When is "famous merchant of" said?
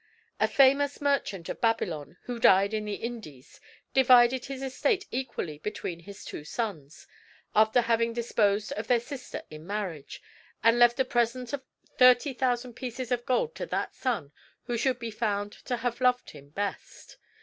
0.47-1.61